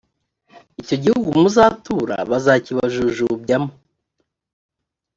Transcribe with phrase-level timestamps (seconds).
[0.81, 3.71] icyo gihugu muzatura bazakibajujubyamo